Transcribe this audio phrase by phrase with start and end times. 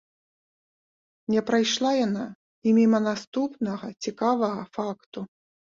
[1.33, 2.25] Не прайшла яна
[2.67, 5.19] і міма наступнага цікавага факту.